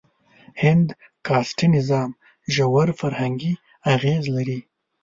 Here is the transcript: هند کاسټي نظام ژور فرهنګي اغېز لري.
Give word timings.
هند 0.61 0.87
کاسټي 1.27 1.67
نظام 1.75 2.09
ژور 2.53 2.87
فرهنګي 2.99 3.53
اغېز 3.93 4.23
لري. 4.35 4.59